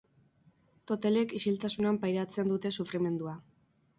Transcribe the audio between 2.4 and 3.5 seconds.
dute sufrimendua.